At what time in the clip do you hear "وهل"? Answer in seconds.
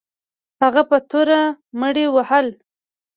2.15-2.47